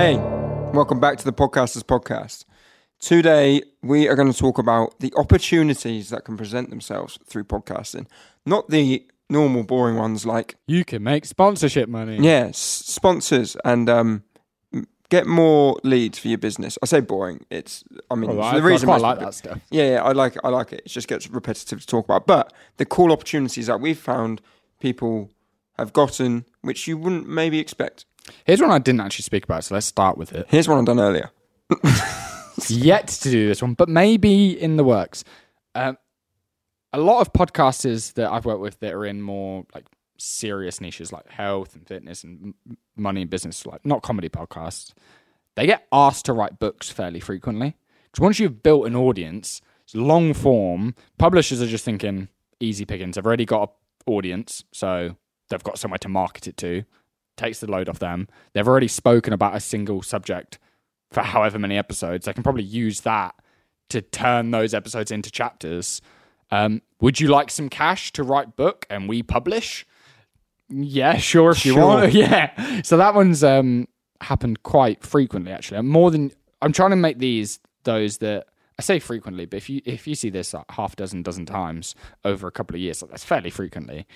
Hey, 0.00 0.16
welcome 0.72 0.98
back 0.98 1.18
to 1.18 1.26
the 1.26 1.32
Podcasters 1.34 1.82
Podcast. 1.82 2.46
Today, 3.00 3.60
we 3.82 4.08
are 4.08 4.14
going 4.14 4.32
to 4.32 4.38
talk 4.38 4.56
about 4.56 4.98
the 5.00 5.12
opportunities 5.14 6.08
that 6.08 6.24
can 6.24 6.38
present 6.38 6.70
themselves 6.70 7.18
through 7.26 7.44
podcasting, 7.44 8.06
not 8.46 8.70
the 8.70 9.06
normal 9.28 9.62
boring 9.62 9.96
ones 9.96 10.24
like, 10.24 10.56
You 10.66 10.86
can 10.86 11.02
make 11.02 11.26
sponsorship 11.26 11.86
money. 11.86 12.16
yeah, 12.16 12.46
s- 12.46 12.56
sponsors 12.56 13.58
and 13.62 13.90
um, 13.90 14.22
get 15.10 15.26
more 15.26 15.78
leads 15.84 16.18
for 16.18 16.28
your 16.28 16.38
business. 16.38 16.78
I 16.82 16.86
say 16.86 17.00
boring. 17.00 17.44
It's, 17.50 17.84
I 18.10 18.14
mean, 18.14 18.30
for 18.30 18.40
I, 18.40 18.54
the 18.54 18.62
reason 18.62 18.88
I 18.88 18.96
like 18.96 19.18
that 19.18 19.34
stuff. 19.34 19.60
Yeah, 19.70 19.90
yeah, 19.90 20.02
I 20.02 20.12
like 20.12 20.34
I 20.42 20.48
like 20.48 20.72
it. 20.72 20.80
It 20.86 20.88
just 20.88 21.08
gets 21.08 21.28
repetitive 21.28 21.78
to 21.82 21.86
talk 21.86 22.06
about. 22.06 22.26
But 22.26 22.54
the 22.78 22.86
cool 22.86 23.12
opportunities 23.12 23.66
that 23.66 23.82
we've 23.82 23.98
found 23.98 24.40
people 24.80 25.30
have 25.76 25.92
gotten, 25.92 26.46
which 26.62 26.88
you 26.88 26.96
wouldn't 26.96 27.28
maybe 27.28 27.58
expect. 27.58 28.06
Here's 28.44 28.60
one 28.60 28.70
I 28.70 28.78
didn't 28.78 29.00
actually 29.00 29.24
speak 29.24 29.44
about, 29.44 29.64
so 29.64 29.74
let's 29.74 29.86
start 29.86 30.18
with 30.18 30.32
it. 30.32 30.46
Here's 30.48 30.68
one 30.68 30.78
I've 30.78 30.84
done 30.84 31.00
earlier. 31.00 31.30
Yet 32.68 33.08
to 33.08 33.30
do 33.30 33.48
this 33.48 33.62
one, 33.62 33.74
but 33.74 33.88
maybe 33.88 34.60
in 34.60 34.76
the 34.76 34.84
works. 34.84 35.24
Um, 35.74 35.96
a 36.92 37.00
lot 37.00 37.20
of 37.20 37.32
podcasters 37.32 38.14
that 38.14 38.30
I've 38.30 38.44
worked 38.44 38.60
with 38.60 38.80
that 38.80 38.92
are 38.92 39.06
in 39.06 39.22
more 39.22 39.64
like 39.74 39.86
serious 40.18 40.80
niches 40.80 41.12
like 41.12 41.28
health 41.28 41.74
and 41.74 41.86
fitness 41.86 42.24
and 42.24 42.54
money 42.96 43.22
and 43.22 43.30
business, 43.30 43.64
like 43.66 43.84
not 43.84 44.02
comedy 44.02 44.28
podcasts, 44.28 44.92
they 45.56 45.66
get 45.66 45.86
asked 45.92 46.26
to 46.26 46.32
write 46.32 46.58
books 46.58 46.90
fairly 46.90 47.20
frequently. 47.20 47.76
Because 48.10 48.22
once 48.22 48.38
you've 48.38 48.62
built 48.62 48.86
an 48.86 48.96
audience, 48.96 49.60
it's 49.84 49.94
long 49.94 50.34
form, 50.34 50.94
publishers 51.18 51.62
are 51.62 51.66
just 51.66 51.84
thinking 51.84 52.28
easy 52.60 52.84
pickings. 52.84 53.14
They've 53.16 53.26
already 53.26 53.46
got 53.46 53.62
an 54.06 54.12
audience, 54.12 54.64
so 54.72 55.16
they've 55.48 55.62
got 55.62 55.78
somewhere 55.78 55.98
to 55.98 56.08
market 56.08 56.46
it 56.46 56.56
to. 56.58 56.84
Takes 57.40 57.60
the 57.60 57.70
load 57.70 57.88
off 57.88 57.98
them. 58.00 58.28
They've 58.52 58.68
already 58.68 58.86
spoken 58.86 59.32
about 59.32 59.56
a 59.56 59.60
single 59.60 60.02
subject 60.02 60.58
for 61.10 61.22
however 61.22 61.58
many 61.58 61.78
episodes. 61.78 62.26
They 62.26 62.34
can 62.34 62.42
probably 62.42 62.64
use 62.64 63.00
that 63.00 63.34
to 63.88 64.02
turn 64.02 64.50
those 64.50 64.74
episodes 64.74 65.10
into 65.10 65.30
chapters. 65.30 66.02
Um, 66.50 66.82
would 67.00 67.18
you 67.18 67.28
like 67.28 67.50
some 67.50 67.70
cash 67.70 68.12
to 68.12 68.22
write 68.22 68.56
book 68.56 68.84
and 68.90 69.08
we 69.08 69.22
publish? 69.22 69.86
Yeah, 70.68 71.16
sure 71.16 71.52
if 71.52 71.64
you 71.64 71.72
Sure. 71.72 71.86
want. 71.86 72.12
Yeah. 72.14 72.82
So 72.82 72.98
that 72.98 73.14
one's 73.14 73.42
um, 73.42 73.88
happened 74.20 74.62
quite 74.62 75.02
frequently 75.02 75.50
actually. 75.50 75.80
More 75.80 76.10
than 76.10 76.32
I'm 76.60 76.72
trying 76.72 76.90
to 76.90 76.96
make 76.96 77.20
these 77.20 77.58
those 77.84 78.18
that 78.18 78.48
I 78.78 78.82
say 78.82 78.98
frequently, 78.98 79.46
but 79.46 79.56
if 79.56 79.70
you 79.70 79.80
if 79.86 80.06
you 80.06 80.14
see 80.14 80.28
this 80.28 80.52
like 80.52 80.70
half 80.72 80.94
dozen 80.94 81.22
dozen 81.22 81.46
times 81.46 81.94
over 82.22 82.46
a 82.46 82.52
couple 82.52 82.76
of 82.76 82.82
years, 82.82 83.00
like 83.00 83.10
that's 83.10 83.24
fairly 83.24 83.48
frequently. 83.50 84.06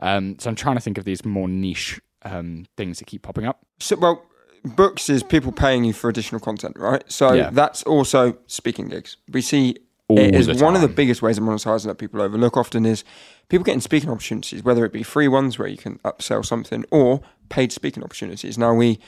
Um, 0.00 0.36
so 0.38 0.48
I'm 0.48 0.54
trying 0.54 0.76
to 0.76 0.80
think 0.80 0.96
of 0.96 1.04
these 1.04 1.24
more 1.24 1.48
niche 1.48 2.00
um, 2.22 2.66
things 2.76 2.98
that 2.98 3.06
keep 3.06 3.22
popping 3.22 3.46
up. 3.46 3.60
So, 3.80 3.96
well, 3.96 4.22
books 4.64 5.08
is 5.08 5.22
people 5.22 5.52
paying 5.52 5.84
you 5.84 5.92
for 5.92 6.10
additional 6.10 6.40
content, 6.40 6.76
right? 6.78 7.04
So 7.10 7.32
Yeah. 7.32 7.50
that's 7.52 7.82
also 7.84 8.36
speaking 8.46 8.88
gigs. 8.88 9.16
We 9.30 9.40
see 9.40 9.76
All 10.08 10.18
it 10.18 10.34
is 10.34 10.60
one 10.62 10.74
of 10.74 10.80
the 10.80 10.88
biggest 10.88 11.22
ways 11.22 11.38
of 11.38 11.44
monetizing 11.44 11.84
that 11.86 11.96
people 11.96 12.20
overlook 12.20 12.56
often 12.56 12.84
is 12.84 13.04
people 13.48 13.64
getting 13.64 13.80
speaking 13.80 14.10
opportunities, 14.10 14.64
whether 14.64 14.84
it 14.84 14.92
be 14.92 15.02
free 15.02 15.28
ones 15.28 15.58
where 15.58 15.68
you 15.68 15.76
can 15.76 15.98
upsell 16.00 16.44
something 16.44 16.84
or 16.90 17.20
paid 17.50 17.72
speaking 17.72 18.02
opportunities. 18.02 18.58
Now 18.58 18.74
we 18.74 18.98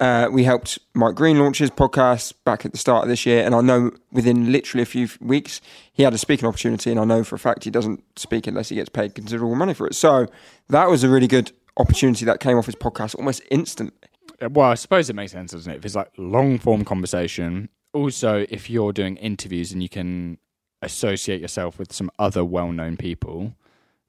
uh, 0.00 0.28
we 0.30 0.44
helped 0.44 0.78
Mike 0.94 1.16
Green 1.16 1.40
launch 1.40 1.58
his 1.58 1.72
podcast 1.72 2.32
back 2.44 2.64
at 2.64 2.70
the 2.70 2.78
start 2.78 3.02
of 3.02 3.08
this 3.08 3.26
year, 3.26 3.44
and 3.44 3.52
I 3.52 3.60
know 3.60 3.90
within 4.12 4.52
literally 4.52 4.82
a 4.82 4.86
few 4.86 5.04
f- 5.06 5.20
weeks 5.20 5.60
he 5.92 6.04
had 6.04 6.14
a 6.14 6.18
speaking 6.18 6.46
opportunity, 6.46 6.92
and 6.92 7.00
I 7.00 7.04
know 7.04 7.24
for 7.24 7.34
a 7.34 7.38
fact 7.38 7.64
he 7.64 7.70
doesn't 7.70 8.04
speak 8.16 8.46
unless 8.46 8.68
he 8.68 8.76
gets 8.76 8.88
paid 8.90 9.16
considerable 9.16 9.56
money 9.56 9.74
for 9.74 9.88
it. 9.88 9.96
So 9.96 10.28
that 10.68 10.88
was 10.88 11.02
a 11.02 11.08
really 11.08 11.26
good 11.26 11.50
opportunity 11.78 12.24
that 12.24 12.40
came 12.40 12.58
off 12.58 12.66
his 12.66 12.74
podcast 12.74 13.14
almost 13.16 13.42
instantly. 13.50 13.96
Well, 14.40 14.70
I 14.70 14.74
suppose 14.74 15.08
it 15.08 15.16
makes 15.16 15.32
sense, 15.32 15.52
doesn't 15.52 15.72
it? 15.72 15.76
If 15.76 15.84
it's 15.84 15.94
like 15.94 16.10
long 16.16 16.58
form 16.58 16.84
conversation. 16.84 17.68
Also, 17.92 18.46
if 18.50 18.68
you're 18.68 18.92
doing 18.92 19.16
interviews 19.16 19.72
and 19.72 19.82
you 19.82 19.88
can 19.88 20.38
associate 20.82 21.40
yourself 21.40 21.78
with 21.78 21.92
some 21.92 22.10
other 22.18 22.44
well 22.44 22.70
known 22.70 22.96
people, 22.96 23.54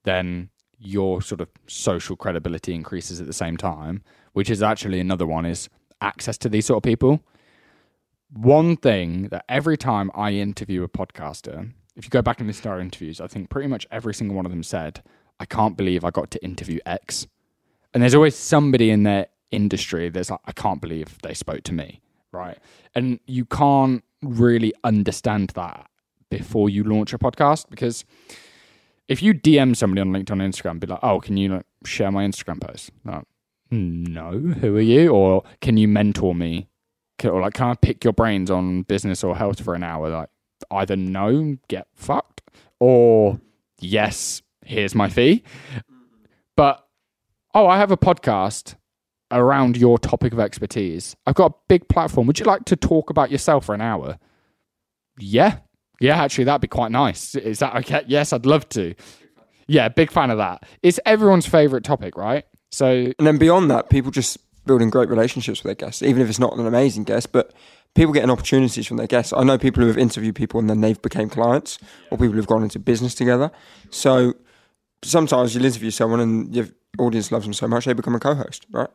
then 0.04 0.50
your 0.78 1.22
sort 1.22 1.42
of 1.42 1.50
social 1.68 2.16
credibility 2.16 2.74
increases 2.74 3.20
at 3.20 3.28
the 3.28 3.34
same 3.34 3.58
time, 3.58 4.04
which 4.34 4.50
is 4.50 4.62
actually 4.62 5.00
another 5.00 5.26
one 5.26 5.46
is 5.46 5.70
access 6.02 6.38
to 6.38 6.50
these 6.50 6.66
sort 6.66 6.78
of 6.78 6.84
people. 6.84 7.22
One 8.32 8.78
thing 8.78 9.30
that 9.30 9.44
every 9.50 9.78
time 9.78 10.12
I 10.14 10.32
interview 10.34 10.84
a 10.84 10.88
podcaster, 10.88 11.72
if 11.96 12.06
you 12.06 12.10
go 12.10 12.22
back 12.22 12.40
and 12.40 12.48
listen 12.48 12.64
to 12.64 12.70
our 12.70 12.80
interviews, 12.80 13.20
I 13.20 13.28
think 13.28 13.50
pretty 13.50 13.68
much 13.68 13.88
every 13.92 14.14
single 14.14 14.38
one 14.38 14.46
of 14.46 14.52
them 14.52 14.64
said, 14.64 15.02
I 15.40 15.46
can't 15.46 15.76
believe 15.76 16.04
I 16.06 16.12
got 16.12 16.32
to 16.32 16.44
interview 16.44 16.80
X. 16.86 17.28
And 17.94 18.04
there's 18.04 18.16
always 18.16 18.36
somebody 18.36 18.90
in 18.92 19.04
their 19.04 19.28
industry 19.52 20.10
that's 20.10 20.30
like, 20.30 20.42
I 20.46 20.52
can't 20.52 20.82
believe 20.82 21.18
they 21.24 21.34
spoke 21.34 21.64
to 21.64 21.74
me. 21.74 22.02
Right. 22.32 22.58
And 22.94 23.20
you 23.26 23.46
can't 23.46 24.04
really 24.22 24.74
understand 24.84 25.50
that 25.56 25.90
before 26.30 26.70
you 26.70 26.84
launch 26.84 27.14
a 27.14 27.18
podcast 27.18 27.70
because 27.70 28.06
if 29.08 29.24
you 29.24 29.34
DM 29.34 29.76
somebody 29.76 30.02
on 30.02 30.10
LinkedIn 30.10 30.42
Instagram, 30.42 30.80
be 30.80 30.88
like, 30.88 31.00
oh, 31.02 31.20
can 31.20 31.38
you 31.38 31.50
like, 31.50 31.66
share 31.84 32.12
my 32.12 32.26
Instagram 32.26 32.62
post? 32.62 32.92
Like, 33.04 33.24
no, 33.72 34.32
who 34.32 34.78
are 34.78 34.82
you? 34.82 35.10
Or 35.10 35.44
can 35.62 35.78
you 35.78 35.88
mentor 35.88 36.36
me? 36.36 36.70
Or 37.24 37.42
like, 37.42 37.54
can 37.56 37.68
I 37.68 37.74
pick 37.76 38.04
your 38.04 38.14
brains 38.14 38.52
on 38.52 38.84
business 38.84 39.24
or 39.24 39.36
health 39.36 39.64
for 39.64 39.74
an 39.74 39.84
hour? 39.84 40.10
Like, 40.10 40.30
either 40.72 40.96
no, 40.96 41.58
get 41.68 41.88
fucked, 41.96 42.42
or 42.80 43.40
yes, 43.80 44.42
here's 44.66 44.96
my 44.96 45.10
fee. 45.10 45.44
But 46.56 46.86
oh, 47.54 47.68
I 47.68 47.78
have 47.78 47.92
a 47.92 47.98
podcast 47.98 48.76
around 49.32 49.78
your 49.78 49.98
topic 50.00 50.34
of 50.34 50.40
expertise. 50.40 51.16
I've 51.26 51.36
got 51.36 51.52
a 51.52 51.56
big 51.68 51.88
platform. 51.88 52.28
Would 52.28 52.40
you 52.40 52.46
like 52.46 52.66
to 52.66 52.76
talk 52.76 53.10
about 53.10 53.32
yourself 53.32 53.66
for 53.66 53.76
an 53.76 53.82
hour? 53.82 54.18
Yeah. 55.20 55.58
Yeah, 56.00 56.22
actually, 56.22 56.46
that'd 56.46 56.62
be 56.62 56.68
quite 56.68 56.92
nice. 56.92 57.36
Is 57.36 57.60
that 57.60 57.76
okay? 57.76 58.04
Yes, 58.08 58.32
I'd 58.32 58.46
love 58.46 58.68
to. 58.70 58.96
Yeah, 59.68 59.90
big 59.90 60.12
fan 60.12 60.32
of 60.32 60.38
that. 60.38 60.64
It's 60.82 61.00
everyone's 61.06 61.46
favorite 61.46 61.84
topic, 61.84 62.16
right? 62.16 62.46
So, 62.72 62.88
And 62.88 63.28
then 63.28 63.38
beyond 63.38 63.70
that, 63.70 63.90
people 63.90 64.10
just 64.10 64.38
building 64.66 64.90
great 64.90 65.10
relationships 65.10 65.62
with 65.62 65.70
their 65.70 65.88
guests, 65.88 66.02
even 66.02 66.22
if 66.22 66.30
it's 66.30 66.40
not 66.40 66.58
an 66.58 66.66
amazing 66.66 67.04
guest, 67.04 67.32
but 67.32 67.54
people 67.96 68.14
getting 68.14 68.30
opportunities 68.30 68.88
from 68.88 68.98
their 68.98 69.08
guests. 69.08 69.34
I 69.34 69.44
know 69.44 69.58
people 69.58 69.82
who 69.82 69.88
have 69.88 69.98
interviewed 69.98 70.36
people 70.36 70.60
and 70.60 70.70
then 70.70 70.82
they've 70.82 71.02
became 71.02 71.30
clients, 71.30 71.80
or 72.12 72.18
people 72.18 72.34
who've 72.34 72.48
gone 72.48 72.64
into 72.64 72.80
business 72.80 73.14
together. 73.14 73.52
So 73.90 74.36
sometimes 75.04 75.54
you'll 75.54 75.66
interview 75.66 75.92
someone 75.92 76.20
and 76.20 76.56
your 76.56 76.68
audience 77.00 77.32
loves 77.32 77.46
them 77.46 77.54
so 77.54 77.68
much 77.68 77.86
they 77.86 77.94
become 77.94 78.16
a 78.16 78.20
co-host, 78.20 78.66
right? 78.72 78.90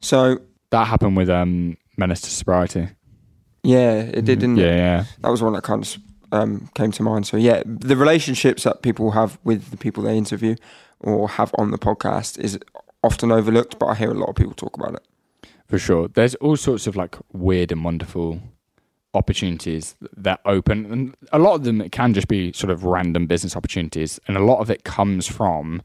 So 0.00 0.38
that 0.70 0.86
happened 0.86 1.16
with 1.16 1.28
um, 1.30 1.76
Menace 1.96 2.20
to 2.22 2.30
Sobriety. 2.30 2.88
yeah, 3.62 3.92
it 3.94 4.24
did, 4.24 4.38
didn't 4.40 4.56
Yeah, 4.58 4.64
it? 4.66 4.76
yeah. 4.76 5.04
That 5.20 5.30
was 5.30 5.42
one 5.42 5.52
that 5.54 5.62
kind 5.62 5.82
of 5.82 5.96
um, 6.32 6.68
came 6.74 6.92
to 6.92 7.02
mind. 7.02 7.26
So 7.26 7.36
yeah, 7.36 7.62
the 7.66 7.96
relationships 7.96 8.64
that 8.64 8.82
people 8.82 9.12
have 9.12 9.38
with 9.44 9.70
the 9.70 9.76
people 9.76 10.02
they 10.02 10.16
interview 10.18 10.56
or 11.00 11.28
have 11.30 11.52
on 11.58 11.70
the 11.70 11.78
podcast 11.78 12.38
is 12.38 12.58
often 13.02 13.30
overlooked, 13.32 13.78
but 13.78 13.86
I 13.86 13.94
hear 13.94 14.10
a 14.10 14.14
lot 14.14 14.28
of 14.28 14.34
people 14.36 14.54
talk 14.54 14.76
about 14.76 14.94
it. 14.94 15.06
For 15.68 15.78
sure. 15.78 16.08
There's 16.08 16.34
all 16.36 16.56
sorts 16.56 16.86
of 16.86 16.94
like 16.96 17.16
weird 17.32 17.72
and 17.72 17.84
wonderful 17.84 18.40
opportunities 19.14 19.96
that 20.16 20.40
open. 20.44 20.86
And 20.92 21.16
a 21.32 21.38
lot 21.38 21.54
of 21.54 21.64
them 21.64 21.80
it 21.80 21.92
can 21.92 22.12
just 22.14 22.28
be 22.28 22.52
sort 22.52 22.70
of 22.70 22.84
random 22.84 23.26
business 23.26 23.56
opportunities. 23.56 24.20
And 24.28 24.36
a 24.36 24.40
lot 24.44 24.60
of 24.60 24.70
it 24.70 24.84
comes 24.84 25.26
from 25.26 25.82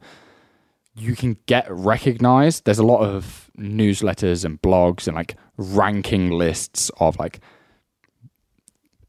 you 0.94 1.16
can 1.16 1.36
get 1.46 1.66
recognized. 1.70 2.64
There's 2.64 2.78
a 2.78 2.86
lot 2.86 3.00
of 3.00 3.50
newsletters 3.58 4.44
and 4.44 4.60
blogs 4.60 5.06
and 5.06 5.16
like 5.16 5.36
ranking 5.56 6.30
lists 6.30 6.90
of 6.98 7.18
like 7.18 7.40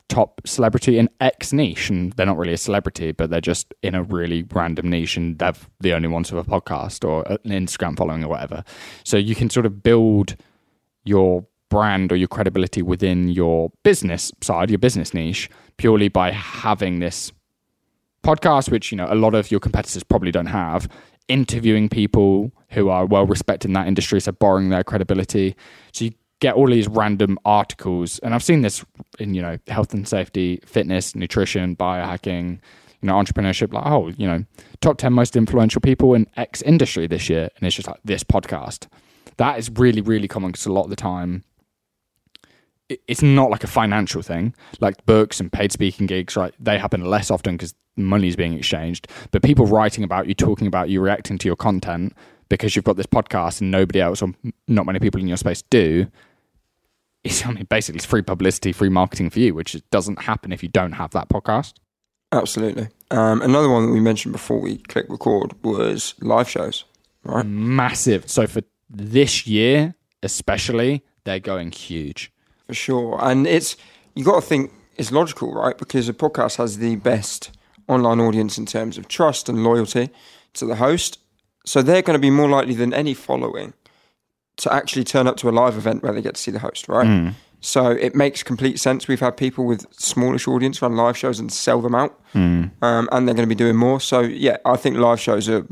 top 0.08 0.42
celebrity 0.46 0.98
in 0.98 1.10
X 1.20 1.52
niche. 1.52 1.90
And 1.90 2.14
they're 2.14 2.26
not 2.26 2.38
really 2.38 2.54
a 2.54 2.58
celebrity, 2.58 3.12
but 3.12 3.30
they're 3.30 3.42
just 3.42 3.74
in 3.82 3.96
a 3.96 4.04
really 4.04 4.44
random 4.54 4.90
niche 4.90 5.18
and 5.18 5.38
they're 5.40 5.54
the 5.80 5.94
only 5.94 6.08
ones 6.08 6.32
with 6.32 6.48
a 6.48 6.50
podcast 6.50 7.08
or 7.08 7.24
an 7.28 7.52
Instagram 7.52 7.98
following 7.98 8.24
or 8.24 8.30
whatever. 8.30 8.64
So 9.04 9.18
you 9.18 9.36
can 9.36 9.50
sort 9.50 9.66
of 9.66 9.84
build 9.84 10.36
your 11.04 11.46
brand 11.70 12.12
or 12.12 12.16
your 12.16 12.28
credibility 12.28 12.82
within 12.82 13.30
your 13.30 13.72
business 13.84 14.32
side, 14.42 14.70
your 14.70 14.80
business 14.80 15.14
niche, 15.14 15.50
purely 15.78 16.08
by 16.08 16.32
having 16.32 17.00
this 17.00 17.32
podcast, 18.24 18.72
which 18.72 18.92
you 18.92 18.96
know 18.96 19.08
a 19.10 19.16
lot 19.16 19.36
of 19.36 19.52
your 19.52 19.60
competitors 19.60 20.04
probably 20.04 20.32
don't 20.32 20.46
have. 20.46 20.88
Interviewing 21.28 21.90
people 21.90 22.52
who 22.70 22.90
are 22.90 23.06
well 23.06 23.26
respected 23.26 23.70
in 23.70 23.74
that 23.74 23.88
industry, 23.88 24.20
so 24.20 24.32
borrowing 24.32 24.70
their 24.70 24.84
credibility. 24.84 25.56
So 25.94 26.06
you 26.06 26.12
get 26.40 26.56
all 26.56 26.68
these 26.68 26.88
random 26.88 27.40
articles, 27.46 28.20
and 28.20 28.34
I've 28.34 28.44
seen 28.44 28.62
this 28.62 28.84
in 29.20 29.34
you 29.34 29.42
know 29.42 29.58
health 29.68 29.94
and 29.94 30.08
safety, 30.08 30.60
fitness, 30.66 31.16
nutrition, 31.16 31.76
biohacking, 31.76 32.60
you 33.02 33.08
know 33.08 33.14
entrepreneurship. 33.14 33.74
Like 33.74 33.86
oh, 33.86 34.10
you 34.18 34.28
know 34.28 34.44
top 34.82 34.98
ten 34.98 35.14
most 35.14 35.36
influential 35.36 35.82
people 35.82 36.14
in 36.14 36.28
X 36.36 36.62
industry 36.62 37.08
this 37.08 37.30
year, 37.30 37.50
and 37.56 37.66
it's 37.66 37.76
just 37.76 37.88
like 37.88 38.02
this 38.04 38.24
podcast. 38.24 38.88
That 39.38 39.58
is 39.58 39.70
really 39.72 40.02
really 40.02 40.28
common 40.28 40.52
because 40.52 40.66
a 40.66 40.72
lot 40.72 40.84
of 40.84 40.90
the 40.90 40.96
time 40.96 41.44
it's 43.08 43.22
not 43.22 43.50
like 43.50 43.64
a 43.64 43.68
financial 43.68 44.22
thing 44.22 44.54
like 44.80 45.06
books 45.06 45.40
and 45.40 45.52
paid 45.52 45.72
speaking 45.72 46.06
gigs 46.06 46.36
right 46.36 46.54
they 46.60 46.78
happen 46.78 47.04
less 47.04 47.32
often 47.32 47.56
because 47.56 47.74
money's 47.96 48.36
being 48.36 48.54
exchanged 48.54 49.08
but 49.32 49.42
people 49.44 49.66
writing 49.66 50.04
about 50.04 50.28
you 50.28 50.34
talking 50.34 50.68
about 50.68 50.90
you 50.90 51.00
reacting 51.00 51.38
to 51.38 51.48
your 51.48 51.56
content 51.56 52.14
because 52.50 52.76
you've 52.76 52.86
got 52.86 52.98
this 52.98 53.06
podcast 53.06 53.62
and 53.62 53.72
nobody 53.72 54.02
else 54.02 54.22
or 54.22 54.34
not 54.68 54.86
many 54.86 55.00
people 55.00 55.20
in 55.20 55.28
your 55.28 55.38
space 55.38 55.62
do 55.70 56.08
it's, 57.24 57.46
I 57.46 57.52
mean, 57.52 57.66
basically 57.70 57.98
it's 57.98 58.06
free 58.06 58.22
publicity, 58.22 58.72
free 58.72 58.90
marketing 58.90 59.30
for 59.30 59.40
you, 59.40 59.54
which 59.54 59.82
doesn't 59.92 60.24
happen 60.24 60.52
if 60.52 60.62
you 60.62 60.70
don't 60.70 60.94
have 60.94 61.12
that 61.12 61.30
podcast. 61.30 61.74
Absolutely. 62.32 62.90
Um, 63.12 63.42
another 63.42 63.70
one 63.70 63.86
that 63.86 63.92
we 63.92 64.00
mentioned 64.00 64.34
before 64.34 64.60
we 64.60 64.78
click 64.78 65.06
record 65.08 65.54
was 65.64 66.16
live 66.20 66.50
shows, 66.50 66.84
right? 67.24 67.46
Massive. 67.46 68.30
So 68.30 68.48
for 68.48 68.62
this 68.90 69.48
year, 69.48 69.96
especially, 70.22 71.04
they're 71.24 71.40
going 71.40 71.72
huge. 71.72 72.32
For 72.68 72.74
sure. 72.74 73.20
And 73.22 73.48
it's, 73.48 73.78
you 74.16 74.26
got 74.26 74.42
to 74.42 74.46
think 74.46 74.74
it's 74.98 75.12
logical, 75.12 75.54
right? 75.54 75.78
Because 75.78 76.10
a 76.10 76.14
podcast 76.14 76.58
has 76.58 76.80
the 76.80 76.96
best 76.98 77.52
online 77.88 78.20
audience 78.20 78.58
in 78.58 78.66
terms 78.66 78.98
of 78.98 79.08
trust 79.08 79.50
and 79.50 79.64
loyalty 79.64 80.10
to 80.54 80.66
the 80.66 80.76
host. 80.76 81.20
So 81.66 81.82
they're 81.82 82.02
going 82.02 82.16
to 82.16 82.22
be 82.22 82.30
more 82.30 82.50
likely 82.50 82.74
than 82.76 82.94
any 82.94 83.14
following 83.14 83.74
to 84.58 84.72
actually 84.74 85.04
turn 85.04 85.28
up 85.28 85.38
to 85.38 85.50
a 85.50 85.52
live 85.52 85.78
event 85.78 86.04
where 86.04 86.14
they 86.14 86.22
get 86.22 86.36
to 86.36 86.42
see 86.42 86.52
the 86.52 86.60
host, 86.60 86.88
right? 86.88 87.08
Mm. 87.08 87.34
So 87.62 87.90
it 87.92 88.14
makes 88.14 88.44
complete 88.44 88.80
sense. 88.80 89.08
We've 89.08 89.20
had 89.22 89.38
people 89.38 89.66
with 89.66 89.86
smallish 89.94 90.48
audience 90.48 90.82
run 90.82 90.96
live 90.98 91.18
shows 91.18 91.40
and 91.40 91.52
sell 91.52 91.82
them 91.82 91.96
out, 91.96 92.20
Mm. 92.34 92.72
um, 92.82 93.08
and 93.12 93.28
they're 93.28 93.36
going 93.36 93.48
to 93.48 93.56
be 93.56 93.64
doing 93.64 93.78
more. 93.78 94.00
So 94.02 94.20
yeah, 94.20 94.58
I 94.66 94.76
think 94.76 94.98
live 94.98 95.20
shows 95.20 95.48
are 95.48 95.66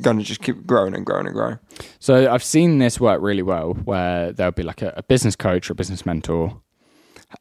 going 0.00 0.16
to 0.18 0.24
just 0.24 0.42
keep 0.42 0.66
growing 0.66 0.94
and 0.94 1.04
growing 1.06 1.26
and 1.26 1.34
growing. 1.34 1.58
So 2.00 2.32
I've 2.32 2.42
seen 2.42 2.78
this 2.78 2.98
work 2.98 3.20
really 3.22 3.42
well, 3.42 3.74
where 3.84 4.32
there'll 4.32 4.52
be 4.52 4.62
like 4.62 4.80
a, 4.82 4.94
a 4.96 5.02
business 5.02 5.36
coach 5.36 5.68
or 5.68 5.74
a 5.74 5.76
business 5.76 6.04
mentor, 6.06 6.60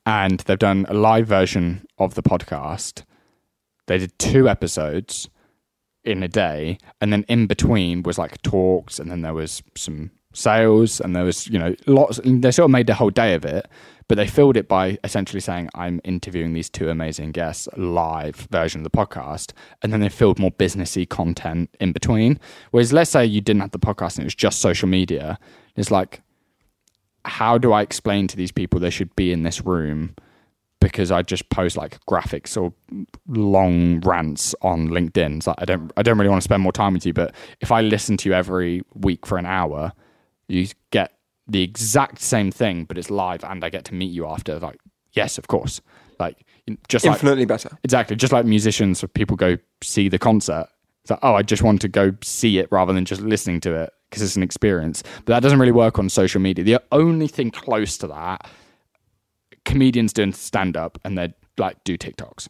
and 0.05 0.39
they've 0.41 0.59
done 0.59 0.85
a 0.89 0.93
live 0.93 1.25
version 1.27 1.87
of 1.97 2.15
the 2.15 2.21
podcast. 2.23 3.03
They 3.87 3.97
did 3.97 4.17
two 4.19 4.47
episodes 4.47 5.29
in 6.03 6.23
a 6.23 6.27
day, 6.27 6.77
and 7.01 7.11
then 7.13 7.23
in 7.27 7.47
between 7.47 8.03
was 8.03 8.17
like 8.17 8.41
talks, 8.41 8.99
and 8.99 9.09
then 9.09 9.21
there 9.21 9.33
was 9.33 9.63
some 9.75 10.11
sales, 10.33 10.99
and 10.99 11.15
there 11.15 11.23
was 11.23 11.47
you 11.47 11.59
know 11.59 11.75
lots. 11.85 12.19
They 12.23 12.51
sort 12.51 12.65
of 12.65 12.71
made 12.71 12.87
the 12.87 12.95
whole 12.95 13.09
day 13.09 13.35
of 13.35 13.45
it, 13.45 13.67
but 14.07 14.15
they 14.15 14.27
filled 14.27 14.57
it 14.57 14.67
by 14.67 14.97
essentially 15.03 15.39
saying, 15.39 15.69
"I'm 15.75 16.01
interviewing 16.03 16.53
these 16.53 16.69
two 16.69 16.89
amazing 16.89 17.31
guests 17.31 17.67
live 17.77 18.47
version 18.51 18.81
of 18.81 18.83
the 18.91 18.97
podcast," 18.97 19.51
and 19.81 19.93
then 19.93 20.01
they 20.01 20.09
filled 20.09 20.39
more 20.39 20.51
businessy 20.51 21.07
content 21.07 21.69
in 21.79 21.91
between. 21.91 22.39
Whereas, 22.71 22.93
let's 22.93 23.11
say 23.11 23.25
you 23.25 23.41
didn't 23.41 23.61
have 23.61 23.71
the 23.71 23.79
podcast 23.79 24.15
and 24.15 24.23
it 24.23 24.25
was 24.25 24.35
just 24.35 24.59
social 24.59 24.87
media, 24.87 25.39
it's 25.75 25.91
like, 25.91 26.21
how 27.25 27.57
do 27.57 27.71
I 27.71 27.81
explain 27.81 28.27
to 28.27 28.37
these 28.37 28.51
people 28.51 28.79
they 28.79 28.89
should 28.89 29.15
be 29.15 29.31
in 29.31 29.43
this 29.43 29.61
room? 29.61 30.15
Because 30.83 31.11
I 31.11 31.21
just 31.21 31.49
post 31.49 31.77
like 31.77 31.99
graphics 32.05 32.61
or 32.61 32.73
long 33.27 33.99
rants 34.01 34.53
on 34.61 34.89
LinkedIn. 34.89 35.45
Like 35.47 35.55
I 35.59 35.65
don't, 35.65 35.91
I 35.97 36.03
don't 36.03 36.17
really 36.17 36.29
want 36.29 36.41
to 36.41 36.43
spend 36.43 36.61
more 36.61 36.71
time 36.71 36.93
with 36.93 37.05
you. 37.05 37.13
But 37.13 37.33
if 37.61 37.71
I 37.71 37.81
listen 37.81 38.17
to 38.17 38.29
you 38.29 38.35
every 38.35 38.81
week 38.93 39.25
for 39.25 39.37
an 39.37 39.45
hour, 39.45 39.93
you 40.47 40.67
get 40.91 41.13
the 41.47 41.61
exact 41.61 42.21
same 42.21 42.51
thing, 42.51 42.85
but 42.85 42.97
it's 42.97 43.09
live, 43.09 43.43
and 43.43 43.63
I 43.63 43.69
get 43.69 43.85
to 43.85 43.93
meet 43.93 44.11
you 44.11 44.25
after. 44.25 44.59
Like, 44.59 44.79
yes, 45.13 45.37
of 45.37 45.47
course. 45.47 45.81
Like, 46.19 46.45
just 46.87 47.05
like 47.05 47.15
Infinitely 47.15 47.45
better. 47.45 47.69
exactly, 47.83 48.15
just 48.15 48.31
like 48.31 48.45
musicians, 48.45 49.03
people 49.13 49.35
go 49.35 49.57
see 49.81 50.09
the 50.09 50.19
concert. 50.19 50.67
It's 51.01 51.11
like, 51.11 51.19
oh, 51.21 51.33
I 51.33 51.41
just 51.41 51.63
want 51.63 51.81
to 51.81 51.89
go 51.89 52.13
see 52.23 52.59
it 52.59 52.69
rather 52.71 52.93
than 52.93 53.03
just 53.03 53.21
listening 53.21 53.59
to 53.61 53.75
it 53.75 53.91
because 54.09 54.21
it's 54.21 54.37
an 54.37 54.43
experience. 54.43 55.03
But 55.25 55.33
that 55.33 55.39
doesn't 55.41 55.59
really 55.59 55.73
work 55.73 55.99
on 55.99 56.07
social 56.07 56.39
media. 56.39 56.63
The 56.63 56.81
only 56.93 57.27
thing 57.27 57.51
close 57.51 57.97
to 57.97 58.07
that, 58.07 58.47
comedians 59.65 60.13
doing 60.13 60.33
stand 60.33 60.77
up 60.77 60.99
and 61.03 61.17
they 61.17 61.33
like 61.57 61.83
do 61.83 61.97
TikToks. 61.97 62.47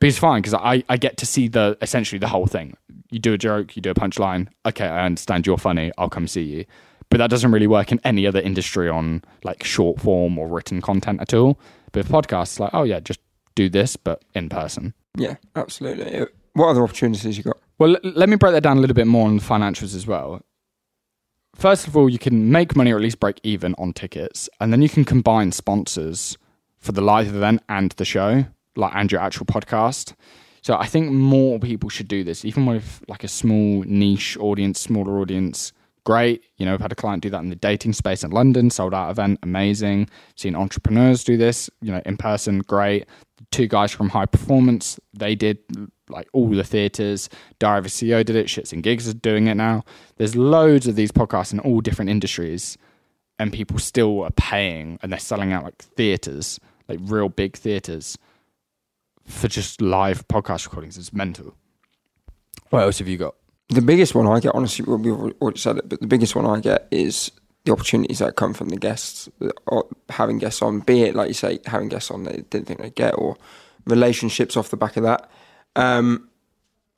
But 0.00 0.08
it's 0.08 0.18
fine 0.18 0.42
because 0.42 0.54
I, 0.54 0.84
I 0.88 0.96
get 0.96 1.16
to 1.18 1.26
see 1.26 1.48
the 1.48 1.78
essentially 1.80 2.18
the 2.18 2.28
whole 2.28 2.46
thing. 2.46 2.76
You 3.10 3.18
do 3.18 3.32
a 3.32 3.38
joke, 3.38 3.76
you 3.76 3.82
do 3.82 3.90
a 3.90 3.94
punchline. 3.94 4.48
Okay, 4.66 4.86
I 4.86 5.06
understand 5.06 5.46
you're 5.46 5.58
funny. 5.58 5.92
I'll 5.96 6.10
come 6.10 6.26
see 6.28 6.42
you. 6.42 6.64
But 7.10 7.18
that 7.18 7.30
doesn't 7.30 7.52
really 7.52 7.66
work 7.66 7.92
in 7.92 8.00
any 8.04 8.26
other 8.26 8.40
industry 8.40 8.88
on 8.88 9.22
like 9.44 9.62
short 9.62 10.00
form 10.00 10.36
or 10.38 10.48
written 10.48 10.80
content 10.80 11.20
at 11.20 11.32
all. 11.32 11.58
But 11.92 12.06
podcasts, 12.06 12.58
like, 12.58 12.70
oh 12.72 12.82
yeah, 12.82 13.00
just 13.00 13.20
do 13.54 13.68
this, 13.68 13.96
but 13.96 14.22
in 14.34 14.48
person. 14.48 14.94
Yeah, 15.16 15.36
absolutely. 15.54 16.26
What 16.54 16.68
other 16.68 16.82
opportunities 16.82 17.38
you 17.38 17.44
got? 17.44 17.58
Well, 17.78 17.96
let 18.02 18.28
me 18.28 18.36
break 18.36 18.52
that 18.52 18.62
down 18.62 18.78
a 18.78 18.80
little 18.80 18.94
bit 18.94 19.06
more 19.06 19.26
on 19.26 19.36
the 19.36 19.42
financials 19.42 19.94
as 19.94 20.06
well. 20.06 20.42
First 21.54 21.86
of 21.86 21.96
all, 21.96 22.08
you 22.08 22.18
can 22.18 22.50
make 22.50 22.76
money 22.76 22.92
or 22.92 22.96
at 22.96 23.02
least 23.02 23.20
break 23.20 23.40
even 23.42 23.74
on 23.78 23.92
tickets, 23.92 24.48
and 24.60 24.72
then 24.72 24.82
you 24.82 24.88
can 24.88 25.04
combine 25.04 25.52
sponsors 25.52 26.36
for 26.78 26.92
the 26.92 27.00
live 27.00 27.28
event 27.28 27.62
and 27.68 27.92
the 27.92 28.04
show, 28.04 28.44
like 28.76 28.92
and 28.94 29.10
your 29.10 29.20
actual 29.20 29.46
podcast. 29.46 30.14
So 30.62 30.76
I 30.76 30.86
think 30.86 31.12
more 31.12 31.58
people 31.58 31.88
should 31.88 32.08
do 32.08 32.24
this, 32.24 32.44
even 32.44 32.66
with 32.66 33.02
like 33.08 33.22
a 33.22 33.28
small 33.28 33.82
niche 33.86 34.36
audience, 34.38 34.80
smaller 34.80 35.18
audience. 35.20 35.72
Great, 36.04 36.44
you 36.58 36.66
know, 36.66 36.74
I've 36.74 36.82
had 36.82 36.92
a 36.92 36.96
client 36.96 37.22
do 37.22 37.30
that 37.30 37.40
in 37.40 37.48
the 37.48 37.56
dating 37.56 37.94
space 37.94 38.22
in 38.22 38.30
London, 38.30 38.68
sold 38.68 38.92
out 38.92 39.10
event, 39.10 39.38
amazing. 39.42 40.10
Seen 40.36 40.54
entrepreneurs 40.54 41.24
do 41.24 41.38
this, 41.38 41.70
you 41.80 41.90
know, 41.90 42.02
in 42.04 42.18
person, 42.18 42.58
great. 42.58 43.06
Two 43.50 43.66
guys 43.66 43.90
from 43.90 44.10
High 44.10 44.26
Performance, 44.26 45.00
they 45.14 45.34
did 45.34 45.58
like 46.10 46.28
all 46.34 46.50
the 46.50 46.62
theaters. 46.62 47.30
Diary 47.58 47.78
of 47.78 47.86
a 47.86 47.88
CEO 47.88 48.24
did 48.24 48.36
it. 48.36 48.46
Shits 48.46 48.72
and 48.72 48.82
Gigs 48.82 49.06
is 49.06 49.14
doing 49.14 49.46
it 49.46 49.54
now. 49.54 49.82
There's 50.16 50.36
loads 50.36 50.86
of 50.86 50.94
these 50.94 51.10
podcasts 51.10 51.52
in 51.54 51.60
all 51.60 51.80
different 51.80 52.10
industries, 52.10 52.76
and 53.38 53.52
people 53.52 53.78
still 53.78 54.22
are 54.22 54.30
paying 54.30 54.98
and 55.02 55.10
they're 55.10 55.18
selling 55.18 55.52
out 55.52 55.64
like 55.64 55.78
theaters, 55.78 56.60
like 56.86 56.98
real 57.02 57.30
big 57.30 57.56
theaters, 57.56 58.18
for 59.26 59.48
just 59.48 59.80
live 59.80 60.28
podcast 60.28 60.66
recordings. 60.66 60.98
It's 60.98 61.14
mental. 61.14 61.54
What 62.68 62.82
else 62.82 62.98
have 62.98 63.08
you 63.08 63.16
got? 63.16 63.34
The 63.68 63.82
biggest 63.82 64.14
one 64.14 64.26
I 64.26 64.40
get, 64.40 64.54
honestly, 64.54 64.84
we've 64.84 65.12
already 65.12 65.58
said 65.58 65.78
it, 65.78 65.88
but 65.88 66.00
the 66.00 66.06
biggest 66.06 66.36
one 66.36 66.46
I 66.46 66.60
get 66.60 66.86
is 66.90 67.30
the 67.64 67.72
opportunities 67.72 68.18
that 68.18 68.36
come 68.36 68.52
from 68.52 68.68
the 68.68 68.76
guests, 68.76 69.28
or 69.66 69.86
having 70.10 70.38
guests 70.38 70.60
on, 70.60 70.80
be 70.80 71.02
it, 71.02 71.14
like 71.14 71.28
you 71.28 71.34
say, 71.34 71.58
having 71.66 71.88
guests 71.88 72.10
on 72.10 72.24
they 72.24 72.44
didn't 72.50 72.66
think 72.66 72.80
they'd 72.80 72.94
get, 72.94 73.12
or 73.12 73.36
relationships 73.86 74.56
off 74.56 74.68
the 74.68 74.76
back 74.76 74.96
of 74.96 75.02
that. 75.04 75.30
Um, 75.76 76.28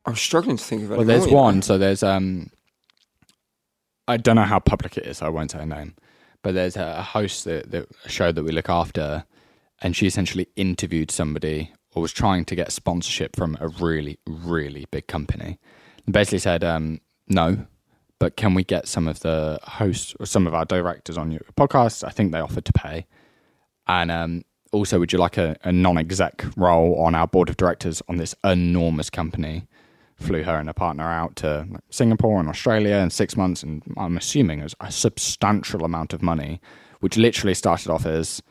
I'm 0.05 0.17
struggling 0.17 0.57
to 0.57 0.65
think 0.65 0.85
of 0.85 0.93
it. 0.93 0.97
Well, 0.97 1.07
there's 1.07 1.21
more, 1.21 1.29
you 1.29 1.35
know. 1.35 1.43
one. 1.43 1.63
So 1.63 1.79
there's 1.79 2.03
um, 2.03 2.51
I 4.09 4.17
don't 4.17 4.37
know 4.37 4.43
how 4.43 4.59
public 4.59 4.97
it 4.97 5.07
is. 5.07 5.19
So 5.19 5.27
I 5.27 5.29
won't 5.29 5.51
say 5.51 5.59
her 5.59 5.67
name, 5.67 5.95
but 6.43 6.55
there's 6.55 6.77
a 6.77 7.03
host 7.03 7.45
that, 7.45 7.71
that 7.71 7.89
a 8.05 8.09
show 8.09 8.33
that 8.33 8.43
we 8.43 8.53
look 8.53 8.69
after, 8.69 9.25
and 9.83 9.97
she 9.97 10.07
essentially 10.07 10.49
interviewed 10.57 11.11
somebody 11.11 11.73
or 11.95 12.03
was 12.03 12.13
trying 12.13 12.45
to 12.45 12.55
get 12.55 12.73
sponsorship 12.73 13.35
from 13.35 13.57
a 13.61 13.69
really, 13.69 14.19
really 14.27 14.87
big 14.91 15.07
company, 15.07 15.59
and 16.07 16.13
basically 16.13 16.39
said, 16.39 16.65
um, 16.65 17.01
no. 17.29 17.67
But 18.19 18.37
can 18.37 18.55
we 18.55 18.65
get 18.65 18.89
some 18.89 19.09
of 19.09 19.21
the 19.21 19.59
hosts 19.63 20.15
or 20.19 20.25
some 20.25 20.47
of 20.47 20.55
our 20.55 20.65
directors 20.65 21.19
on 21.19 21.31
your 21.31 21.43
podcast? 21.57 22.03
I 22.03 22.11
think 22.11 22.33
they 22.33 22.41
offered 22.41 22.65
to 22.65 22.73
pay. 22.73 23.07
And 23.87 24.11
um, 24.11 24.45
also, 24.73 24.99
would 24.99 25.13
you 25.13 25.19
like 25.19 25.37
a, 25.37 25.57
a 25.65 25.73
non 25.73 25.99
exec 25.99 26.45
role 26.57 26.99
on 27.01 27.15
our 27.15 27.27
board 27.27 27.51
of 27.51 27.57
directors 27.57 28.03
on 28.09 28.17
this 28.17 28.35
enormous 28.43 29.11
company? 29.11 29.67
Flew 30.17 30.45
her 30.45 30.57
and 30.57 30.71
a 30.71 30.75
partner 30.75 31.05
out 31.05 31.37
to 31.37 31.67
Singapore 31.91 32.41
and 32.41 32.49
Australia 32.49 32.97
in 32.97 33.11
six 33.11 33.37
months, 33.37 33.63
and 33.63 33.83
I'm 33.99 34.17
assuming 34.17 34.61
it 34.61 34.63
was 34.63 34.75
a 34.81 34.91
substantial 34.91 35.85
amount 35.85 36.15
of 36.15 36.23
money, 36.23 36.59
which 37.01 37.19
literally 37.19 37.53
started 37.53 37.91
off 37.91 38.07
as, 38.07 38.43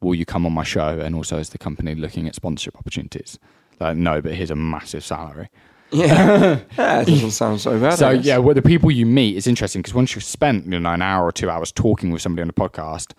"Will 0.00 0.16
you 0.16 0.24
come 0.24 0.44
on 0.44 0.52
my 0.52 0.64
show?" 0.64 0.98
and 0.98 1.14
also 1.14 1.38
as 1.38 1.50
the 1.50 1.58
company 1.58 1.94
looking 1.94 2.26
at 2.26 2.34
sponsorship 2.34 2.76
opportunities. 2.76 3.38
Like, 3.78 3.96
no, 3.96 4.20
but 4.20 4.34
here's 4.34 4.50
a 4.50 4.56
massive 4.56 5.04
salary. 5.04 5.50
Yeah, 5.90 6.60
yeah, 6.78 7.00
it 7.00 7.06
doesn't 7.06 7.30
sound 7.30 7.60
so 7.60 7.78
bad. 7.80 7.98
So 7.98 8.10
yeah, 8.10 8.38
well, 8.38 8.54
the 8.54 8.62
people 8.62 8.90
you 8.90 9.06
meet 9.06 9.36
is 9.36 9.46
interesting 9.46 9.80
because 9.82 9.94
once 9.94 10.14
you've 10.14 10.24
spent 10.24 10.66
you 10.66 10.78
know 10.78 10.92
an 10.92 11.02
hour 11.02 11.24
or 11.24 11.32
two 11.32 11.50
hours 11.50 11.72
talking 11.72 12.10
with 12.10 12.22
somebody 12.22 12.42
on 12.42 12.50
a 12.50 12.52
podcast, 12.52 13.12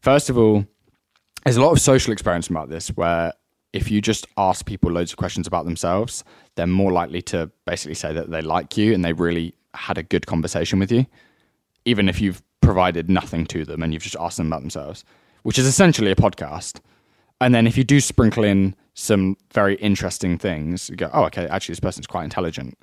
first 0.00 0.30
of 0.30 0.38
all, 0.38 0.64
there's 1.44 1.56
a 1.56 1.62
lot 1.62 1.72
of 1.72 1.80
social 1.80 2.12
experience 2.12 2.48
about 2.48 2.68
this 2.68 2.88
where 2.88 3.32
if 3.72 3.90
you 3.90 4.00
just 4.00 4.26
ask 4.36 4.66
people 4.66 4.90
loads 4.90 5.12
of 5.12 5.18
questions 5.18 5.46
about 5.46 5.64
themselves, 5.64 6.24
they're 6.54 6.66
more 6.66 6.92
likely 6.92 7.22
to 7.22 7.50
basically 7.66 7.94
say 7.94 8.12
that 8.12 8.30
they 8.30 8.40
like 8.40 8.76
you 8.76 8.94
and 8.94 9.04
they 9.04 9.12
really 9.12 9.54
had 9.74 9.98
a 9.98 10.02
good 10.02 10.26
conversation 10.26 10.78
with 10.78 10.90
you, 10.90 11.06
even 11.84 12.08
if 12.08 12.20
you've 12.20 12.42
provided 12.60 13.08
nothing 13.08 13.46
to 13.46 13.64
them 13.64 13.82
and 13.82 13.92
you've 13.92 14.02
just 14.02 14.16
asked 14.18 14.38
them 14.38 14.46
about 14.48 14.60
themselves, 14.60 15.04
which 15.42 15.58
is 15.58 15.66
essentially 15.66 16.10
a 16.10 16.16
podcast. 16.16 16.80
And 17.40 17.54
then 17.54 17.66
if 17.66 17.76
you 17.76 17.84
do 17.84 18.00
sprinkle 18.00 18.44
in 18.44 18.74
some 18.94 19.36
very 19.52 19.76
interesting 19.76 20.38
things, 20.38 20.90
you 20.90 20.96
go, 20.96 21.08
oh, 21.12 21.24
okay, 21.24 21.46
actually, 21.46 21.74
this 21.74 21.80
person's 21.80 22.06
quite 22.06 22.24
intelligent 22.24 22.76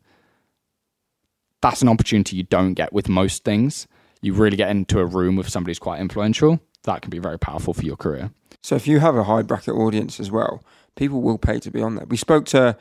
that's 1.66 1.82
an 1.82 1.90
opportunity 1.90 2.36
you 2.36 2.44
don't 2.44 2.76
get 2.76 2.94
with 2.94 3.10
most 3.10 3.44
things. 3.44 3.88
You 4.22 4.34
really 4.34 4.56
get 4.56 4.70
into 4.70 5.00
a 5.00 5.06
room 5.06 5.36
with 5.36 5.50
somebody 5.50 5.72
who's 5.72 5.80
quite 5.80 6.00
influential. 6.00 6.60
That 6.84 7.02
can 7.02 7.10
be 7.10 7.18
very 7.18 7.40
powerful 7.40 7.74
for 7.74 7.82
your 7.82 7.96
career. 7.96 8.30
So 8.62 8.76
if 8.76 8.88
you 8.88 9.00
have 9.00 9.16
a 9.16 9.24
high 9.24 9.42
bracket 9.42 9.74
audience 9.74 10.20
as 10.20 10.30
well, 10.30 10.64
people 10.96 11.24
will 11.24 11.40
pay 11.40 11.60
to 11.60 11.72
be 11.72 11.82
on 11.82 11.96
there. 11.96 12.06
We 12.06 12.18
spoke 12.18 12.46
to 12.48 12.78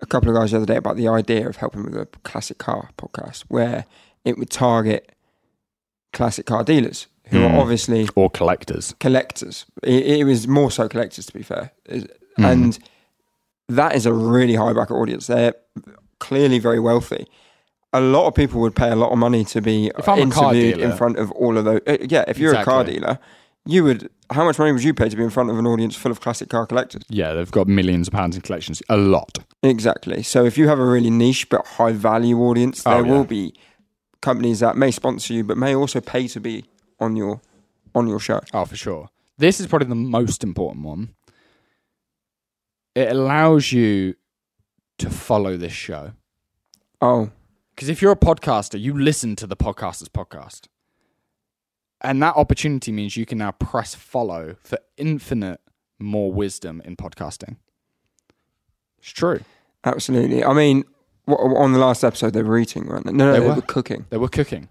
a 0.00 0.06
couple 0.06 0.28
of 0.28 0.36
guys 0.36 0.52
the 0.52 0.58
other 0.58 0.66
day 0.66 0.76
about 0.76 0.96
the 0.96 1.08
idea 1.08 1.48
of 1.48 1.56
helping 1.56 1.82
with 1.82 1.96
a 1.96 2.06
classic 2.22 2.58
car 2.58 2.90
podcast 2.96 3.42
where 3.48 3.86
it 4.24 4.38
would 4.38 4.50
target 4.50 5.10
classic 6.12 6.46
car 6.46 6.62
dealers 6.62 7.08
who 7.30 7.38
Mm. 7.38 7.50
are 7.54 7.60
obviously 7.60 8.08
Or 8.14 8.30
collectors. 8.30 8.94
collectors. 9.00 9.66
It, 9.82 10.20
it 10.20 10.24
was 10.24 10.46
more 10.48 10.70
so 10.70 10.88
collectors, 10.88 11.26
to 11.26 11.32
be 11.32 11.42
fair. 11.42 11.72
Is- 11.86 12.06
And 12.38 12.78
that 13.68 13.94
is 13.96 14.06
a 14.06 14.12
really 14.12 14.54
high 14.54 14.72
bracket 14.72 14.96
audience. 14.96 15.26
They're 15.26 15.54
clearly 16.20 16.58
very 16.58 16.78
wealthy. 16.80 17.26
A 17.92 18.00
lot 18.00 18.26
of 18.26 18.34
people 18.34 18.60
would 18.60 18.76
pay 18.76 18.90
a 18.90 18.96
lot 18.96 19.10
of 19.12 19.18
money 19.18 19.44
to 19.46 19.60
be 19.60 19.90
If 19.98 20.08
I'm 20.08 20.30
a 20.30 20.30
car 20.34 20.52
interviewed 20.52 20.76
dealer- 20.76 20.90
in 20.90 20.96
front 20.96 21.18
of 21.18 21.30
all 21.32 21.56
of 21.58 21.64
those. 21.64 21.80
uh, 21.86 21.96
yeah, 22.08 22.24
if 22.28 22.38
you're 22.38 22.54
a 22.54 22.64
car 22.64 22.84
dealer, 22.84 23.18
you 23.66 23.82
would. 23.84 24.08
How 24.30 24.44
much 24.44 24.58
money 24.58 24.72
would 24.72 24.82
you 24.84 24.92
pay 24.92 25.08
to 25.08 25.16
be 25.16 25.22
in 25.22 25.30
front 25.30 25.50
of 25.50 25.58
an 25.58 25.66
audience 25.66 25.96
full 25.96 26.12
of 26.12 26.20
classic 26.20 26.50
car 26.50 26.66
collectors? 26.66 27.02
Yeah, 27.08 27.32
they've 27.32 27.50
got 27.50 27.66
millions 27.66 28.08
of 28.08 28.12
pounds 28.12 28.36
in 28.36 28.42
collections. 28.42 28.82
A 28.90 28.96
lot. 28.98 29.38
Exactly. 29.62 30.22
So 30.22 30.44
if 30.44 30.58
you 30.58 30.68
have 30.68 30.78
a 30.78 30.84
really 30.84 31.08
niche 31.10 31.48
but 31.48 31.66
high 31.66 31.92
value 31.92 32.38
audience, 32.40 32.82
Oh, 32.84 32.90
there 32.90 33.06
yeah. 33.06 33.10
will 33.12 33.24
be 33.24 33.54
companies 34.20 34.60
that 34.60 34.76
may 34.76 34.90
sponsor 34.90 35.32
you, 35.32 35.44
but 35.44 35.56
may 35.56 35.74
also 35.74 36.00
pay 36.00 36.28
to 36.28 36.40
be 36.40 36.64
on 37.00 37.16
your 37.16 37.40
on 37.94 38.06
your 38.08 38.20
show. 38.20 38.40
Oh, 38.52 38.64
for 38.64 38.76
sure. 38.76 39.08
This 39.38 39.60
is 39.60 39.66
probably 39.66 39.88
the 39.88 39.94
most 39.94 40.42
important 40.44 40.84
one. 40.84 41.14
It 42.94 43.10
allows 43.10 43.70
you 43.72 44.14
to 44.98 45.10
follow 45.10 45.56
this 45.56 45.72
show. 45.72 46.12
Oh, 47.00 47.30
Because 47.74 47.88
if 47.88 48.02
you're 48.02 48.10
a 48.12 48.16
podcaster, 48.16 48.80
you 48.80 48.98
listen 48.98 49.36
to 49.36 49.46
the 49.46 49.56
podcaster's 49.56 50.08
podcast. 50.08 50.66
And 52.00 52.20
that 52.22 52.34
opportunity 52.36 52.90
means 52.92 53.16
you 53.16 53.24
can 53.26 53.38
now 53.38 53.52
press 53.52 53.94
follow 53.94 54.56
for 54.64 54.78
infinite 54.96 55.60
more 56.00 56.32
wisdom 56.32 56.80
in 56.84 56.96
podcasting. 56.96 57.56
It's 58.98 59.10
true. 59.12 59.40
absolutely. 59.84 60.44
I 60.44 60.52
mean, 60.52 60.84
on 61.28 61.72
the 61.72 61.78
last 61.78 62.02
episode 62.02 62.32
they 62.32 62.42
were 62.42 62.58
eating, 62.58 62.86
they? 62.86 63.12
No, 63.12 63.26
no, 63.26 63.32
They 63.32 63.38
they, 63.40 63.46
were. 63.46 63.54
were. 63.54 63.62
cooking. 63.62 64.06
They 64.10 64.16
were 64.16 64.28
cooking. 64.28 64.68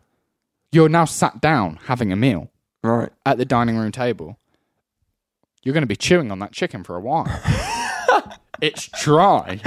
You're 0.71 0.89
now 0.89 1.05
sat 1.05 1.41
down 1.41 1.79
having 1.85 2.11
a 2.11 2.15
meal 2.15 2.49
Right. 2.83 3.09
at 3.25 3.37
the 3.37 3.45
dining 3.45 3.77
room 3.77 3.91
table. 3.91 4.37
You're 5.63 5.73
going 5.73 5.81
to 5.83 5.87
be 5.87 5.95
chewing 5.95 6.31
on 6.31 6.39
that 6.39 6.51
chicken 6.51 6.83
for 6.83 6.95
a 6.95 6.99
while. 7.01 7.25
it's 8.61 8.87
dry. 9.01 9.59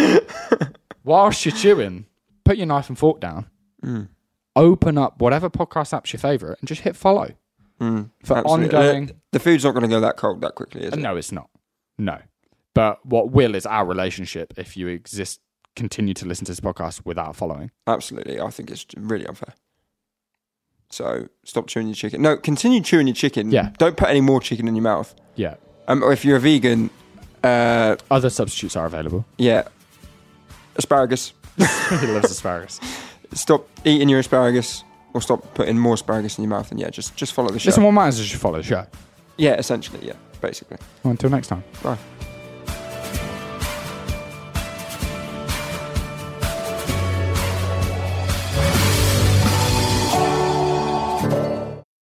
Whilst 1.04 1.44
you're 1.44 1.54
chewing, 1.54 2.06
put 2.44 2.56
your 2.56 2.66
knife 2.66 2.88
and 2.88 2.98
fork 2.98 3.20
down. 3.20 3.50
Mm. 3.84 4.08
Open 4.56 4.98
up 4.98 5.20
whatever 5.20 5.48
podcast 5.50 5.92
app's 5.94 6.12
your 6.12 6.20
favorite 6.20 6.58
and 6.60 6.68
just 6.68 6.82
hit 6.82 6.96
follow 6.96 7.30
Mm, 7.80 8.10
for 8.24 8.36
absolutely. 8.36 8.64
ongoing. 8.76 9.06
The, 9.06 9.14
the 9.32 9.38
food's 9.38 9.64
not 9.64 9.70
going 9.72 9.84
to 9.84 9.88
go 9.88 10.00
that 10.00 10.18
cold 10.18 10.42
that 10.42 10.54
quickly, 10.54 10.82
is 10.82 10.92
it? 10.92 10.98
No, 10.98 11.16
it's 11.16 11.32
not. 11.32 11.48
No. 11.98 12.18
But 12.74 13.04
what 13.06 13.30
will 13.30 13.54
is 13.54 13.64
our 13.64 13.86
relationship 13.86 14.52
if 14.58 14.76
you 14.76 14.86
exist, 14.88 15.40
continue 15.76 16.12
to 16.12 16.26
listen 16.26 16.44
to 16.44 16.52
this 16.52 16.60
podcast 16.60 17.06
without 17.06 17.36
following. 17.36 17.70
Absolutely. 17.86 18.38
I 18.38 18.50
think 18.50 18.70
it's 18.70 18.84
really 18.98 19.26
unfair. 19.26 19.54
So 20.90 21.28
stop 21.44 21.66
chewing 21.68 21.86
your 21.86 21.94
chicken. 21.94 22.20
No, 22.22 22.36
continue 22.36 22.80
chewing 22.82 23.06
your 23.06 23.14
chicken. 23.14 23.50
Yeah. 23.52 23.70
Don't 23.78 23.96
put 23.96 24.08
any 24.08 24.20
more 24.20 24.40
chicken 24.40 24.66
in 24.68 24.74
your 24.74 24.82
mouth. 24.82 25.14
Yeah. 25.36 25.54
Um, 25.88 26.02
or 26.02 26.12
if 26.12 26.24
you're 26.24 26.36
a 26.36 26.40
vegan, 26.40 26.90
uh, 27.44 27.96
Other 28.10 28.28
substitutes 28.30 28.76
are 28.76 28.86
available. 28.86 29.24
yeah, 29.38 29.68
asparagus. 30.76 31.32
he 31.56 32.06
loves 32.06 32.30
asparagus. 32.30 32.80
Stop 33.32 33.68
eating 33.84 34.08
your 34.08 34.18
asparagus, 34.20 34.84
or 35.14 35.20
stop 35.22 35.54
putting 35.54 35.78
more 35.78 35.94
asparagus 35.94 36.38
in 36.38 36.44
your 36.44 36.50
mouth. 36.50 36.70
And 36.70 36.80
yeah, 36.80 36.90
just 36.90 37.16
just 37.16 37.32
follow 37.32 37.50
the 37.50 37.58
show. 37.58 37.68
Listen, 37.68 37.82
what 37.84 37.92
matters 37.92 38.18
is 38.18 38.32
you 38.32 38.38
follow 38.38 38.58
the 38.58 38.64
show. 38.64 38.86
yeah, 39.36 39.54
essentially, 39.54 40.04
yeah, 40.06 40.14
basically. 40.40 40.76
Well, 41.02 41.12
until 41.12 41.30
next 41.30 41.48
time. 41.48 41.62
Bye. 41.82 41.98